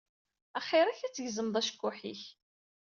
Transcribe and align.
Axiṛ-ak 0.59 0.99
ad 1.01 1.11
tgezmeḍ 1.13 1.55
acekkuḥ-ik. 1.61 2.23